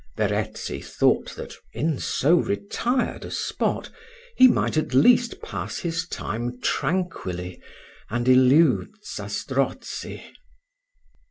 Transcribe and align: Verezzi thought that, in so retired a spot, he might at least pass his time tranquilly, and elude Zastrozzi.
Verezzi 0.17 0.81
thought 0.81 1.35
that, 1.35 1.53
in 1.73 1.99
so 1.99 2.33
retired 2.37 3.23
a 3.23 3.29
spot, 3.29 3.91
he 4.35 4.47
might 4.47 4.75
at 4.75 4.95
least 4.95 5.39
pass 5.43 5.77
his 5.77 6.07
time 6.07 6.59
tranquilly, 6.59 7.61
and 8.09 8.27
elude 8.27 8.89
Zastrozzi. 9.05 10.23